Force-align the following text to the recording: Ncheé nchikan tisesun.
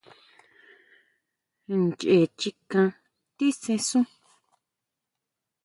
Ncheé 1.81 2.19
nchikan 2.31 2.87
tisesun. 3.35 4.05